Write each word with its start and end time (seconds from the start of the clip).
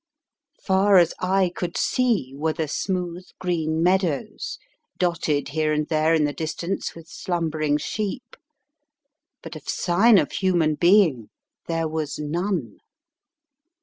Far 0.59 0.97
as 0.97 1.13
eye 1.19 1.51
could 1.55 1.77
see 1.77 2.33
were 2.35 2.53
the 2.53 2.67
smooth 2.67 3.27
green 3.37 3.83
meadows 3.83 4.57
dotted 4.97 5.49
here 5.49 5.73
and 5.73 5.87
there 5.89 6.15
in 6.15 6.25
the 6.25 6.33
distance 6.33 6.95
with 6.95 7.07
slumbering 7.07 7.77
sheep, 7.77 8.35
but 9.43 9.55
of 9.55 9.69
sign 9.69 10.17
of 10.17 10.31
human 10.31 10.73
being 10.73 11.29
there 11.67 11.87
was 11.87 12.17
none. 12.17 12.79